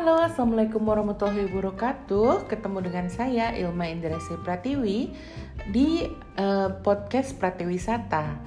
Halo, 0.00 0.16
Assalamualaikum 0.16 0.80
warahmatullahi 0.88 1.44
wabarakatuh. 1.52 2.48
Ketemu 2.48 2.88
dengan 2.88 3.12
saya 3.12 3.52
Ilma 3.52 3.84
Indrasi 3.84 4.32
Pratiwi 4.40 5.12
di 5.68 6.08
uh, 6.40 6.72
podcast 6.80 7.36
Pratiwisata. 7.36 8.40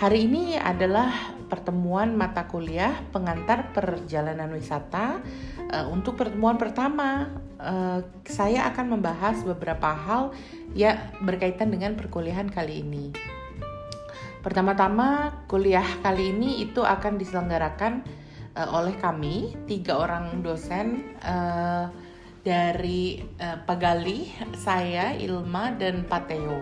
Hari 0.00 0.24
ini 0.24 0.56
adalah 0.56 1.36
pertemuan 1.52 2.16
mata 2.16 2.48
kuliah 2.48 3.04
pengantar 3.12 3.68
perjalanan 3.76 4.48
wisata. 4.48 5.20
Uh, 5.68 5.92
untuk 5.92 6.16
pertemuan 6.16 6.56
pertama, 6.56 7.36
uh, 7.60 8.00
saya 8.24 8.64
akan 8.72 8.96
membahas 8.96 9.44
beberapa 9.44 9.92
hal 9.92 10.32
yang 10.72 10.96
berkaitan 11.20 11.68
dengan 11.68 12.00
perkuliahan 12.00 12.48
kali 12.48 12.80
ini. 12.80 13.12
Pertama-tama, 14.40 15.36
kuliah 15.52 15.84
kali 16.00 16.32
ini 16.32 16.64
itu 16.64 16.80
akan 16.80 17.20
diselenggarakan 17.20 18.08
uh, 18.58 18.68
oleh 18.74 18.98
kami 18.98 19.54
tiga 19.70 20.02
orang 20.02 20.42
dosen 20.42 21.14
uh, 21.22 21.86
dari 22.42 23.22
uh, 23.38 23.62
Pagali, 23.62 24.34
saya, 24.58 25.14
Ilma 25.14 25.78
dan 25.78 26.02
Pateo. 26.02 26.58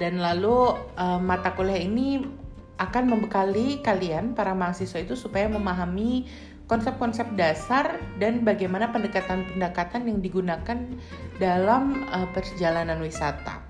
Dan 0.00 0.24
lalu 0.24 0.80
uh, 0.96 1.20
mata 1.20 1.52
kuliah 1.52 1.84
ini 1.84 2.24
akan 2.80 3.12
membekali 3.12 3.84
kalian 3.84 4.32
para 4.32 4.56
mahasiswa 4.56 5.04
itu 5.04 5.12
supaya 5.12 5.44
memahami 5.52 6.24
konsep-konsep 6.64 7.36
dasar 7.36 8.00
dan 8.16 8.40
bagaimana 8.46 8.88
pendekatan-pendekatan 8.94 10.08
yang 10.08 10.24
digunakan 10.24 10.78
dalam 11.36 12.08
uh, 12.08 12.24
perjalanan 12.32 13.02
wisata. 13.04 13.69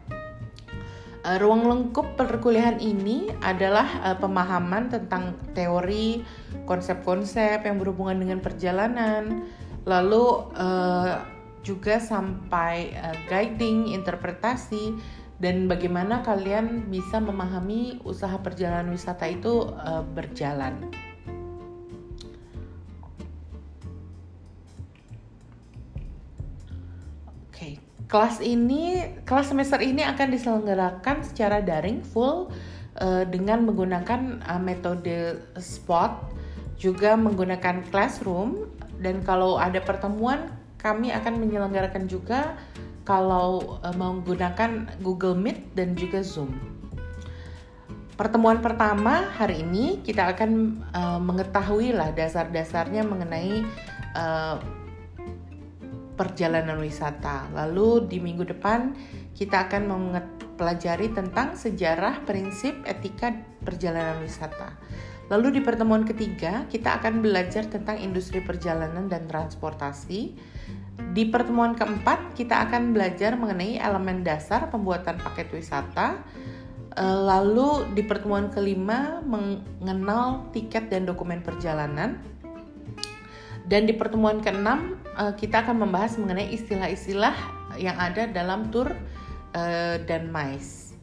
Uh, 1.30 1.39
ruang 1.39 1.62
lengkup 1.62 2.19
perkuliahan 2.19 2.83
ini 2.83 3.30
adalah 3.38 3.87
uh, 4.02 4.19
pemahaman 4.19 4.91
tentang 4.91 5.38
teori, 5.55 6.27
konsep-konsep 6.66 7.63
yang 7.63 7.79
berhubungan 7.79 8.18
dengan 8.18 8.43
perjalanan, 8.43 9.46
lalu 9.87 10.51
uh, 10.59 11.23
juga 11.63 12.02
sampai 12.02 12.99
uh, 12.99 13.15
guiding, 13.30 13.95
interpretasi, 13.95 14.91
dan 15.38 15.71
bagaimana 15.71 16.19
kalian 16.27 16.91
bisa 16.91 17.23
memahami 17.23 18.02
usaha 18.02 18.35
perjalanan 18.43 18.91
wisata 18.91 19.30
itu 19.30 19.71
uh, 19.71 20.02
berjalan. 20.02 20.91
Kelas 28.11 28.43
ini, 28.43 29.07
kelas 29.23 29.55
semester 29.55 29.79
ini 29.79 30.03
akan 30.03 30.35
diselenggarakan 30.35 31.23
secara 31.23 31.63
daring 31.63 32.03
full 32.03 32.51
uh, 32.99 33.23
dengan 33.23 33.63
menggunakan 33.63 34.43
uh, 34.51 34.59
metode 34.59 35.39
spot, 35.63 36.35
juga 36.75 37.15
menggunakan 37.15 37.87
classroom 37.95 38.66
dan 38.99 39.23
kalau 39.23 39.63
ada 39.63 39.79
pertemuan 39.79 40.51
kami 40.83 41.15
akan 41.15 41.38
menyelenggarakan 41.38 42.11
juga 42.11 42.59
kalau 43.07 43.79
uh, 43.87 43.95
menggunakan 43.95 44.91
Google 45.07 45.38
Meet 45.38 45.79
dan 45.79 45.95
juga 45.95 46.27
Zoom. 46.27 46.59
Pertemuan 48.19 48.59
pertama 48.59 49.23
hari 49.38 49.63
ini 49.63 50.03
kita 50.03 50.35
akan 50.35 50.83
uh, 50.93 51.23
mengetahui 51.23 51.95
lah 51.95 52.11
dasar-dasarnya 52.11 53.07
mengenai 53.07 53.65
uh, 54.19 54.79
perjalanan 56.21 56.76
wisata. 56.76 57.49
Lalu 57.57 58.04
di 58.13 58.21
minggu 58.21 58.45
depan 58.45 58.93
kita 59.32 59.65
akan 59.73 59.88
mempelajari 59.88 61.16
tentang 61.16 61.57
sejarah 61.57 62.29
prinsip 62.29 62.76
etika 62.85 63.32
perjalanan 63.65 64.21
wisata. 64.21 64.76
Lalu 65.32 65.56
di 65.56 65.60
pertemuan 65.65 66.04
ketiga 66.04 66.69
kita 66.69 67.00
akan 67.00 67.25
belajar 67.25 67.65
tentang 67.72 67.97
industri 67.97 68.44
perjalanan 68.44 69.09
dan 69.09 69.25
transportasi. 69.25 70.36
Di 71.16 71.25
pertemuan 71.32 71.72
keempat 71.72 72.37
kita 72.37 72.69
akan 72.69 72.92
belajar 72.92 73.41
mengenai 73.41 73.81
elemen 73.81 74.20
dasar 74.20 74.69
pembuatan 74.69 75.16
paket 75.25 75.48
wisata. 75.56 76.20
Eh, 76.92 77.19
lalu 77.25 77.88
di 77.97 78.04
pertemuan 78.04 78.52
kelima 78.52 79.25
mengenal 79.25 80.52
tiket 80.52 80.92
dan 80.92 81.08
dokumen 81.08 81.41
perjalanan. 81.41 82.20
Dan 83.70 83.87
di 83.87 83.94
pertemuan 83.94 84.42
keenam 84.42 84.98
uh, 85.20 85.32
kita 85.36 85.60
akan 85.60 85.84
membahas 85.84 86.16
mengenai 86.16 86.48
istilah-istilah 86.56 87.36
yang 87.76 87.94
ada 88.00 88.25
dalam 88.26 88.72
tour 88.72 88.88
uh, 89.53 89.97
dan 90.08 90.32
mais. 90.32 90.97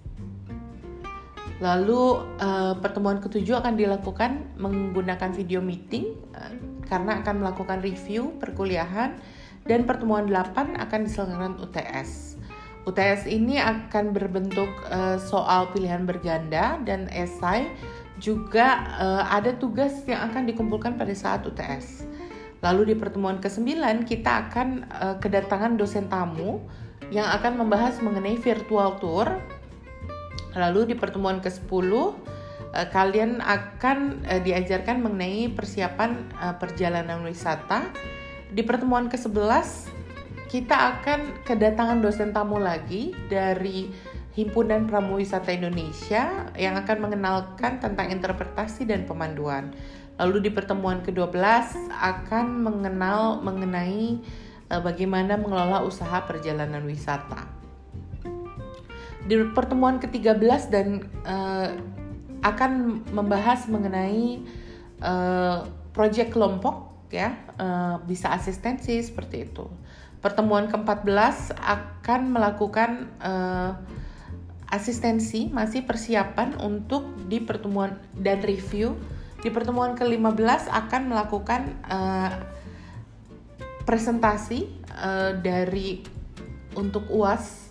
Lalu 1.58 2.22
uh, 2.38 2.78
pertemuan 2.78 3.18
ketujuh 3.22 3.62
akan 3.62 3.78
dilakukan 3.78 4.58
menggunakan 4.58 5.34
video 5.34 5.62
meeting 5.62 6.18
uh, 6.34 6.54
karena 6.90 7.22
akan 7.22 7.46
melakukan 7.46 7.82
review 7.82 8.34
perkuliahan 8.42 9.18
dan 9.66 9.84
pertemuan 9.86 10.30
8 10.30 10.78
akan 10.78 11.00
diselenggarakan 11.06 11.56
UTS. 11.62 12.38
UTS 12.88 13.28
ini 13.28 13.60
akan 13.60 14.16
berbentuk 14.16 14.70
uh, 14.88 15.20
soal 15.20 15.68
pilihan 15.76 16.08
berganda 16.08 16.80
dan 16.88 17.12
esai 17.12 17.68
juga 18.18 18.88
uh, 18.98 19.24
ada 19.28 19.54
tugas 19.60 20.08
yang 20.08 20.32
akan 20.32 20.48
dikumpulkan 20.48 20.96
pada 20.96 21.12
saat 21.12 21.44
UTS. 21.44 22.08
Lalu 22.66 22.94
di 22.94 22.96
pertemuan 22.98 23.38
ke-9 23.38 23.78
kita 24.10 24.50
akan 24.50 24.68
uh, 24.90 25.16
kedatangan 25.22 25.78
dosen 25.78 26.10
tamu 26.10 26.66
yang 27.14 27.30
akan 27.30 27.62
membahas 27.62 28.02
mengenai 28.02 28.36
virtual 28.42 28.98
tour. 28.98 29.30
Lalu 30.58 30.94
di 30.94 30.96
pertemuan 30.98 31.38
ke-10 31.38 31.90
uh, 31.94 32.14
kalian 32.90 33.40
akan 33.46 34.26
uh, 34.26 34.42
diajarkan 34.42 35.06
mengenai 35.06 35.54
persiapan 35.54 36.34
uh, 36.42 36.56
perjalanan 36.58 37.22
wisata. 37.22 37.94
Di 38.50 38.66
pertemuan 38.66 39.06
ke-11 39.12 39.94
kita 40.48 40.98
akan 40.98 41.44
kedatangan 41.44 42.00
dosen 42.00 42.32
tamu 42.32 42.58
lagi 42.58 43.12
dari 43.28 43.92
Himpunan 44.38 44.86
Pramuwisata 44.86 45.50
Indonesia 45.50 46.54
yang 46.54 46.78
akan 46.78 47.10
mengenalkan 47.10 47.82
tentang 47.82 48.14
interpretasi 48.14 48.86
dan 48.86 49.10
pemanduan. 49.10 49.74
Lalu 50.18 50.50
di 50.50 50.52
pertemuan 50.54 51.06
ke-12 51.06 51.94
akan 51.94 52.46
mengenal 52.66 53.42
mengenai 53.46 54.18
uh, 54.74 54.82
bagaimana 54.82 55.38
mengelola 55.38 55.86
usaha 55.86 56.26
perjalanan 56.26 56.82
wisata. 56.86 57.46
Di 59.30 59.36
pertemuan 59.54 60.02
ke-13 60.02 60.74
dan 60.74 61.06
uh, 61.22 61.70
akan 62.42 63.04
membahas 63.14 63.70
mengenai 63.70 64.42
uh, 65.06 65.70
proyek 65.94 66.34
kelompok 66.34 66.98
ya, 67.14 67.38
uh, 67.62 68.02
bisa 68.02 68.34
asistensi 68.34 68.98
seperti 69.02 69.46
itu. 69.46 69.70
Pertemuan 70.18 70.66
ke-14 70.66 71.54
akan 71.62 72.22
melakukan 72.34 73.14
uh, 73.22 73.78
asistensi 74.68 75.48
masih 75.48 75.86
persiapan 75.88 76.60
untuk 76.60 77.08
di 77.30 77.40
pertemuan 77.40 77.96
dan 78.18 78.44
review 78.44 78.98
di 79.42 79.50
pertemuan 79.54 79.94
ke-15 79.94 80.70
akan 80.70 81.02
melakukan 81.14 81.62
uh, 81.86 82.32
presentasi 83.86 84.68
uh, 84.98 85.38
dari 85.38 86.02
untuk 86.74 87.08
UAS. 87.08 87.70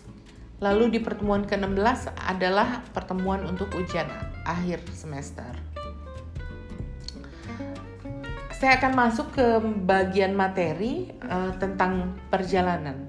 Lalu 0.57 0.97
di 0.97 1.01
pertemuan 1.05 1.45
ke-16 1.45 2.17
adalah 2.17 2.81
pertemuan 2.97 3.45
untuk 3.45 3.69
ujian 3.77 4.09
akhir 4.49 4.81
semester. 4.97 5.53
Saya 8.57 8.81
akan 8.81 8.93
masuk 8.97 9.37
ke 9.37 9.47
bagian 9.85 10.33
materi 10.33 11.13
uh, 11.29 11.53
tentang 11.61 12.17
perjalanan. 12.33 13.05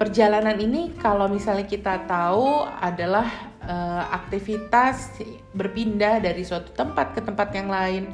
Perjalanan 0.00 0.56
ini 0.56 0.96
kalau 0.96 1.28
misalnya 1.28 1.68
kita 1.68 2.08
tahu 2.08 2.64
adalah 2.64 3.53
uh, 3.64 4.04
aktivitas 4.12 5.20
berpindah 5.56 6.20
dari 6.20 6.44
suatu 6.44 6.72
tempat 6.72 7.16
ke 7.16 7.20
tempat 7.24 7.48
yang 7.56 7.68
lain 7.72 8.12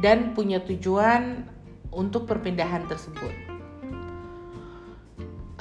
dan 0.00 0.32
punya 0.36 0.60
tujuan 0.64 1.44
untuk 1.92 2.24
perpindahan 2.24 2.88
tersebut. 2.88 3.32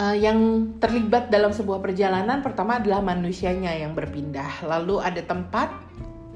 Uh, 0.02 0.18
yang 0.18 0.72
terlibat 0.82 1.30
dalam 1.30 1.54
sebuah 1.54 1.78
perjalanan 1.84 2.42
pertama 2.42 2.82
adalah 2.82 3.04
manusianya 3.06 3.76
yang 3.76 3.94
berpindah, 3.94 4.66
lalu 4.66 4.98
ada 4.98 5.22
tempat 5.22 5.70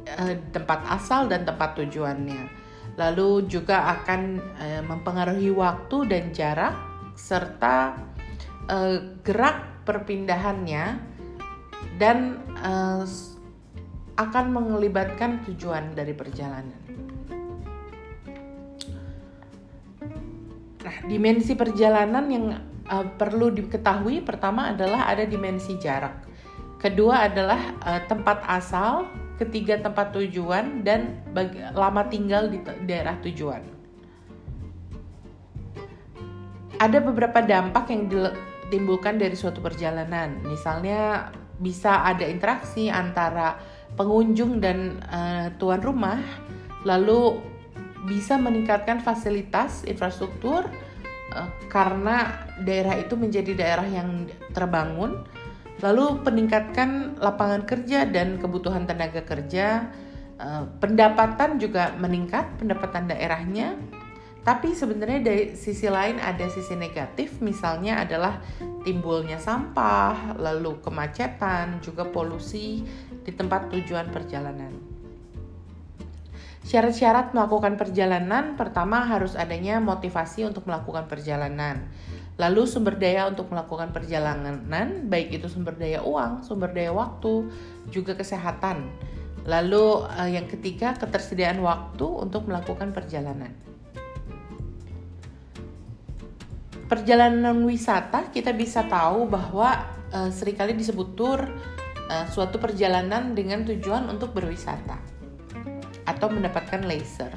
uh, 0.05 0.35
tempat 0.53 0.85
asal 0.91 1.25
dan 1.25 1.47
tempat 1.47 1.73
tujuannya. 1.79 2.63
Lalu 2.95 3.49
juga 3.49 3.95
akan 3.99 4.21
uh, 4.39 4.81
mempengaruhi 4.85 5.49
waktu 5.51 5.97
dan 6.07 6.23
jarak 6.35 6.75
serta 7.15 7.95
gerak 9.21 9.85
perpindahannya 9.85 11.14
dan 11.97 12.41
uh, 12.63 13.03
akan 14.15 14.45
melibatkan 14.55 15.43
tujuan 15.43 15.91
dari 15.91 16.15
perjalanan. 16.15 16.79
Nah, 20.85 20.97
dimensi 21.09 21.57
perjalanan 21.57 22.25
yang 22.31 22.45
uh, 22.87 23.05
perlu 23.17 23.51
diketahui 23.51 24.23
pertama 24.23 24.71
adalah 24.71 25.09
ada 25.09 25.27
dimensi 25.27 25.75
jarak. 25.81 26.23
Kedua 26.79 27.25
adalah 27.25 27.59
uh, 27.81 28.01
tempat 28.05 28.45
asal, 28.45 29.09
ketiga 29.41 29.81
tempat 29.81 30.13
tujuan 30.13 30.85
dan 30.85 31.19
lama 31.73 32.05
tinggal 32.07 32.47
di 32.47 32.61
daerah 32.85 33.17
tujuan. 33.19 33.75
ada 36.79 36.99
beberapa 36.99 37.39
dampak 37.39 37.91
yang 37.91 38.11
ditimbulkan 38.11 39.15
dari 39.19 39.35
suatu 39.35 39.63
perjalanan. 39.63 40.43
Misalnya 40.43 41.31
bisa 41.59 42.03
ada 42.03 42.27
interaksi 42.27 42.91
antara 42.91 43.59
pengunjung 43.95 44.59
dan 44.59 44.99
uh, 45.07 45.47
tuan 45.55 45.79
rumah, 45.79 46.19
lalu 46.83 47.39
bisa 48.05 48.37
meningkatkan 48.37 49.01
fasilitas 49.01 49.87
infrastruktur 49.87 50.67
uh, 51.33 51.49
karena 51.71 52.45
daerah 52.61 52.99
itu 52.99 53.15
menjadi 53.15 53.55
daerah 53.55 53.87
yang 53.87 54.27
terbangun, 54.51 55.23
lalu 55.79 56.19
peningkatkan 56.21 57.15
lapangan 57.17 57.63
kerja 57.63 58.03
dan 58.03 58.35
kebutuhan 58.37 58.83
tenaga 58.83 59.23
kerja, 59.23 59.87
uh, 60.37 60.67
pendapatan 60.83 61.57
juga 61.57 61.95
meningkat, 61.95 62.59
pendapatan 62.59 63.07
daerahnya 63.07 63.79
tapi 64.45 64.77
sebenarnya 64.77 65.25
dari 65.25 65.43
sisi 65.57 65.89
lain 65.89 66.21
ada 66.21 66.45
sisi 66.45 66.77
negatif, 66.77 67.41
misalnya 67.41 68.05
adalah 68.05 68.37
timbulnya 68.85 69.41
sampah, 69.41 70.37
lalu 70.37 70.77
kemacetan, 70.85 71.81
juga 71.81 72.05
polusi 72.05 72.85
di 73.25 73.31
tempat 73.33 73.73
tujuan 73.73 74.13
perjalanan. 74.13 74.69
Syarat-syarat 76.61 77.33
melakukan 77.33 77.73
perjalanan 77.73 78.53
pertama 78.53 79.01
harus 79.01 79.33
adanya 79.33 79.81
motivasi 79.81 80.45
untuk 80.45 80.69
melakukan 80.69 81.09
perjalanan. 81.09 81.89
Lalu 82.37 82.69
sumber 82.69 83.01
daya 83.01 83.25
untuk 83.25 83.49
melakukan 83.49 83.89
perjalanan, 83.89 84.61
baik 85.09 85.41
itu 85.41 85.49
sumber 85.49 85.73
daya 85.73 86.05
uang, 86.05 86.45
sumber 86.45 86.69
daya 86.69 86.93
waktu, 86.93 87.49
juga 87.89 88.13
kesehatan. 88.13 88.93
Lalu 89.49 90.05
eh, 90.21 90.37
yang 90.37 90.45
ketiga 90.45 90.93
ketersediaan 90.93 91.61
waktu 91.65 92.05
untuk 92.05 92.45
melakukan 92.45 92.93
perjalanan. 92.93 93.74
Perjalanan 96.85 97.65
wisata 97.65 98.29
kita 98.29 98.53
bisa 98.53 98.85
tahu 98.85 99.25
bahwa 99.25 99.89
uh, 100.13 100.29
sering 100.29 100.57
kali 100.57 100.77
disebut 100.77 101.17
tour 101.17 101.41
uh, 102.09 102.25
suatu 102.29 102.61
perjalanan 102.61 103.33
dengan 103.33 103.65
tujuan 103.65 104.05
untuk 104.09 104.33
berwisata 104.37 104.97
atau 106.05 106.27
mendapatkan 106.29 106.85
leisure. 106.85 107.33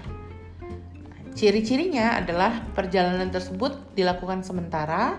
Ciri-cirinya 1.32 2.18
adalah 2.18 2.66
perjalanan 2.74 3.30
tersebut 3.30 3.94
dilakukan 3.96 4.44
sementara 4.44 5.16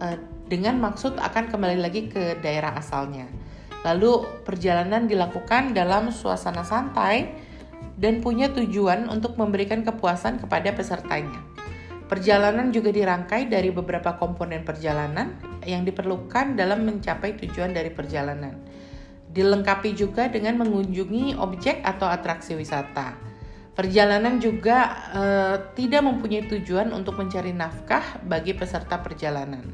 uh, 0.00 0.16
dengan 0.46 0.78
maksud 0.78 1.18
akan 1.18 1.50
kembali 1.50 1.78
lagi 1.82 2.08
ke 2.08 2.38
daerah 2.40 2.78
asalnya. 2.78 3.28
Lalu 3.84 4.42
perjalanan 4.42 5.06
dilakukan 5.06 5.76
dalam 5.76 6.10
suasana 6.10 6.64
santai 6.64 7.34
dan 7.98 8.24
punya 8.24 8.50
tujuan 8.50 9.06
untuk 9.10 9.36
memberikan 9.36 9.84
kepuasan 9.84 10.40
kepada 10.42 10.72
pesertanya. 10.72 11.55
Perjalanan 12.06 12.70
juga 12.70 12.94
dirangkai 12.94 13.50
dari 13.50 13.74
beberapa 13.74 14.14
komponen 14.14 14.62
perjalanan 14.62 15.34
yang 15.66 15.82
diperlukan 15.82 16.54
dalam 16.54 16.86
mencapai 16.86 17.34
tujuan 17.34 17.74
dari 17.74 17.90
perjalanan. 17.90 18.54
Dilengkapi 19.34 19.90
juga 19.90 20.30
dengan 20.30 20.62
mengunjungi 20.62 21.34
objek 21.34 21.82
atau 21.82 22.06
atraksi 22.06 22.54
wisata. 22.54 23.18
Perjalanan 23.74 24.38
juga 24.38 24.78
eh, 25.10 25.56
tidak 25.74 26.06
mempunyai 26.06 26.46
tujuan 26.46 26.94
untuk 26.94 27.18
mencari 27.18 27.50
nafkah 27.50 28.22
bagi 28.22 28.54
peserta 28.54 29.02
perjalanan. 29.02 29.66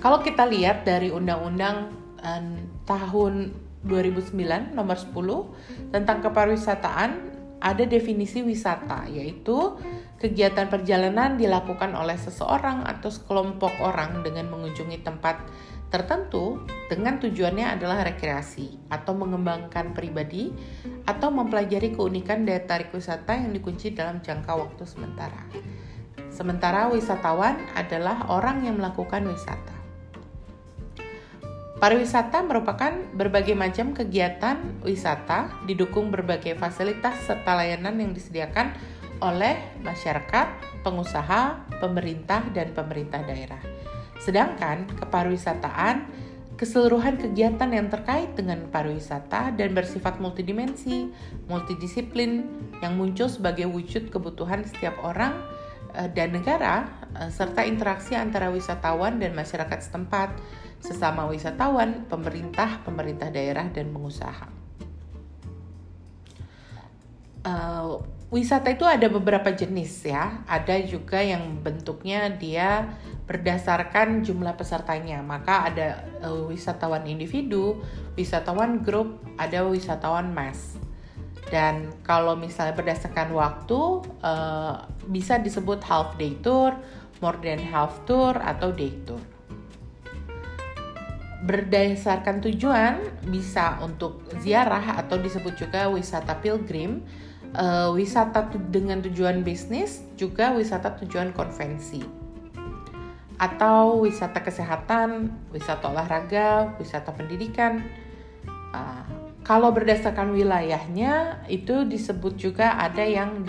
Kalau 0.00 0.24
kita 0.24 0.48
lihat 0.48 0.88
dari 0.88 1.12
Undang-Undang 1.12 1.76
eh, 2.24 2.44
tahun 2.88 3.52
2009 3.84 4.74
nomor 4.74 4.96
10 4.96 5.92
tentang 5.94 6.18
kepariwisataan 6.24 7.27
ada 7.58 7.84
definisi 7.84 8.42
wisata 8.42 9.10
yaitu 9.10 9.76
Kegiatan 10.18 10.66
perjalanan 10.66 11.38
dilakukan 11.38 11.94
oleh 11.94 12.18
seseorang 12.18 12.82
atau 12.82 13.06
sekelompok 13.06 13.70
orang 13.78 14.26
dengan 14.26 14.50
mengunjungi 14.50 15.06
tempat 15.06 15.38
tertentu 15.94 16.66
dengan 16.90 17.22
tujuannya 17.22 17.78
adalah 17.78 18.02
rekreasi 18.02 18.90
atau 18.90 19.14
mengembangkan 19.14 19.94
pribadi 19.94 20.50
atau 21.06 21.30
mempelajari 21.30 21.94
keunikan 21.94 22.42
daya 22.42 22.66
tarik 22.66 22.90
wisata 22.90 23.38
yang 23.38 23.54
dikunci 23.54 23.94
dalam 23.94 24.18
jangka 24.18 24.58
waktu 24.58 24.82
sementara. 24.90 25.46
Sementara 26.34 26.90
wisatawan 26.90 27.54
adalah 27.78 28.26
orang 28.26 28.66
yang 28.66 28.74
melakukan 28.74 29.22
wisata. 29.22 29.77
Pariwisata 31.78 32.42
merupakan 32.42 32.90
berbagai 33.14 33.54
macam 33.54 33.94
kegiatan 33.94 34.82
wisata 34.82 35.62
didukung 35.62 36.10
berbagai 36.10 36.58
fasilitas 36.58 37.14
serta 37.22 37.54
layanan 37.54 37.94
yang 38.02 38.10
disediakan 38.10 38.74
oleh 39.22 39.78
masyarakat, 39.86 40.58
pengusaha, 40.82 41.70
pemerintah, 41.78 42.42
dan 42.50 42.74
pemerintah 42.74 43.22
daerah. 43.22 43.62
Sedangkan 44.18 44.90
kepariwisataan, 44.98 46.02
keseluruhan 46.58 47.14
kegiatan 47.14 47.70
yang 47.70 47.86
terkait 47.86 48.34
dengan 48.34 48.66
pariwisata 48.66 49.54
dan 49.54 49.70
bersifat 49.70 50.18
multidimensi, 50.18 51.14
multidisiplin 51.46 52.42
yang 52.82 52.98
muncul 52.98 53.30
sebagai 53.30 53.70
wujud 53.70 54.10
kebutuhan 54.10 54.66
setiap 54.66 54.98
orang 55.06 55.38
eh, 55.94 56.10
dan 56.10 56.34
negara 56.34 56.90
eh, 57.14 57.30
serta 57.30 57.62
interaksi 57.62 58.18
antara 58.18 58.50
wisatawan 58.50 59.22
dan 59.22 59.38
masyarakat 59.38 59.78
setempat, 59.78 60.34
sesama 60.78 61.26
wisatawan, 61.26 62.06
pemerintah, 62.06 62.82
pemerintah 62.86 63.28
daerah 63.28 63.66
dan 63.70 63.90
pengusaha. 63.90 64.46
Uh, 67.46 68.02
wisata 68.28 68.74
itu 68.74 68.84
ada 68.84 69.08
beberapa 69.08 69.48
jenis 69.50 70.04
ya. 70.04 70.44
Ada 70.44 70.84
juga 70.84 71.22
yang 71.22 71.62
bentuknya 71.64 72.28
dia 72.30 72.98
berdasarkan 73.26 74.22
jumlah 74.22 74.54
pesertanya. 74.54 75.22
Maka 75.24 75.70
ada 75.72 75.88
uh, 76.22 76.48
wisatawan 76.48 77.06
individu, 77.08 77.80
wisatawan 78.14 78.84
grup, 78.84 79.22
ada 79.40 79.64
wisatawan 79.66 80.30
mass. 80.30 80.76
Dan 81.48 81.88
kalau 82.04 82.36
misalnya 82.36 82.76
berdasarkan 82.76 83.32
waktu 83.32 83.80
uh, 84.20 84.84
bisa 85.08 85.40
disebut 85.40 85.80
half 85.80 86.20
day 86.20 86.36
tour, 86.44 86.76
more 87.24 87.40
than 87.40 87.56
half 87.56 88.04
tour 88.04 88.36
atau 88.36 88.68
day 88.68 88.92
tour. 89.08 89.37
Berdasarkan 91.38 92.42
tujuan 92.42 92.98
bisa 93.30 93.78
untuk 93.78 94.26
ziarah 94.42 94.98
atau 94.98 95.22
disebut 95.22 95.54
juga 95.54 95.86
wisata 95.86 96.34
pilgrim 96.42 97.06
uh, 97.54 97.94
wisata 97.94 98.50
dengan 98.68 99.00
tujuan 99.00 99.46
bisnis, 99.46 100.04
juga 100.18 100.52
wisata 100.52 100.98
tujuan 101.04 101.32
konvensi. 101.32 102.02
Atau 103.38 104.02
wisata 104.02 104.42
kesehatan, 104.42 105.30
wisata 105.54 105.94
olahraga, 105.94 106.74
wisata 106.82 107.14
pendidikan. 107.14 107.86
Uh, 108.74 109.06
kalau 109.46 109.70
berdasarkan 109.70 110.34
wilayahnya, 110.34 111.46
itu 111.46 111.86
disebut 111.86 112.34
juga 112.34 112.76
ada 112.76 113.06
yang 113.06 113.46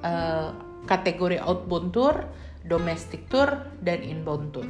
uh, 0.00 0.56
kategori 0.88 1.38
outbound 1.44 1.92
tour, 1.92 2.16
domestic 2.64 3.28
tour, 3.28 3.68
dan 3.84 4.00
inbound 4.00 4.56
tour. 4.56 4.66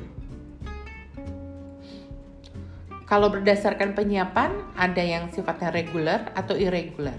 Kalau 3.06 3.30
berdasarkan 3.30 3.94
penyiapan, 3.94 4.50
ada 4.74 4.98
yang 4.98 5.30
sifatnya 5.30 5.70
reguler 5.70 6.26
atau 6.34 6.58
irregular. 6.58 7.14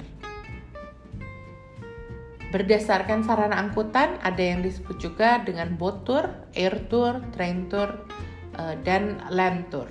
Berdasarkan 2.51 3.23
sarana 3.23 3.55
angkutan, 3.55 4.19
ada 4.19 4.39
yang 4.43 4.59
disebut 4.59 4.99
juga 4.99 5.39
dengan 5.47 5.79
boat 5.79 6.03
tour, 6.03 6.27
air 6.51 6.75
tour, 6.91 7.23
train 7.31 7.71
tour, 7.71 8.03
eh, 8.59 8.75
dan 8.83 9.23
land 9.31 9.71
tour. 9.71 9.87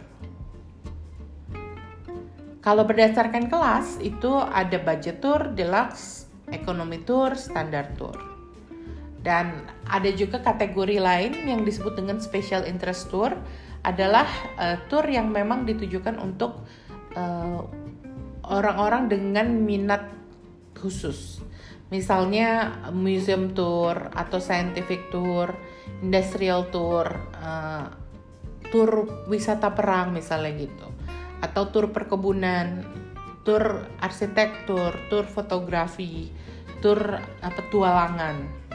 Kalau 2.60 2.84
berdasarkan 2.84 3.48
kelas, 3.48 3.96
itu 4.04 4.36
ada 4.36 4.76
budget 4.76 5.24
tour, 5.24 5.48
deluxe, 5.56 6.28
economy 6.52 7.00
tour, 7.08 7.32
standard 7.40 7.96
tour. 7.96 8.16
Dan 9.24 9.64
ada 9.88 10.12
juga 10.12 10.44
kategori 10.44 11.00
lain 11.00 11.48
yang 11.48 11.64
disebut 11.64 11.96
dengan 11.96 12.20
special 12.20 12.68
interest 12.68 13.08
tour 13.08 13.32
adalah 13.86 14.26
uh, 14.58 14.76
tour 14.90 15.06
yang 15.06 15.30
memang 15.30 15.62
ditujukan 15.62 16.18
untuk 16.18 16.66
eh, 17.14 17.60
orang-orang 18.50 19.06
uh, 19.06 19.10
dengan 19.14 19.46
minat 19.62 20.10
khusus 20.74 21.46
misalnya 21.90 22.82
museum 22.90 23.54
tour 23.54 24.10
atau 24.10 24.42
scientific 24.42 25.06
tour, 25.14 25.54
industrial 26.02 26.66
tour, 26.74 27.06
uh, 27.38 27.86
tour 28.74 28.90
wisata 29.30 29.70
perang 29.70 30.10
misalnya 30.10 30.66
gitu, 30.66 30.88
atau 31.42 31.70
tour 31.70 31.94
perkebunan, 31.94 32.82
tour 33.46 33.86
arsitektur, 34.02 34.98
tour 35.06 35.24
fotografi, 35.30 36.34
tour 36.82 37.22
uh, 37.22 37.52
petualangan. 37.54 38.65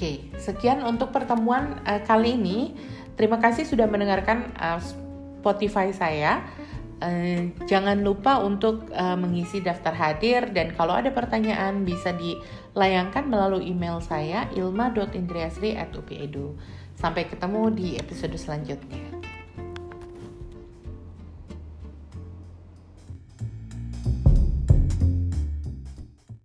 Oke, 0.00 0.32
sekian 0.40 0.80
untuk 0.80 1.12
pertemuan 1.12 1.76
uh, 1.84 2.00
kali 2.00 2.32
ini. 2.32 2.72
Terima 3.20 3.36
kasih 3.36 3.68
sudah 3.68 3.84
mendengarkan 3.84 4.48
uh, 4.56 4.80
Spotify 4.80 5.92
saya. 5.92 6.40
Uh, 7.04 7.52
jangan 7.68 8.00
lupa 8.00 8.40
untuk 8.40 8.88
uh, 8.96 9.12
mengisi 9.20 9.60
daftar 9.60 9.92
hadir 9.92 10.56
dan 10.56 10.72
kalau 10.72 10.96
ada 10.96 11.12
pertanyaan 11.12 11.84
bisa 11.84 12.16
dilayangkan 12.16 13.28
melalui 13.28 13.68
email 13.68 14.00
saya 14.00 14.48
ilma.indriasri@upedu. 14.56 16.56
Sampai 16.96 17.28
ketemu 17.28 17.68
di 17.68 18.00
episode 18.00 18.40
selanjutnya. 18.40 19.19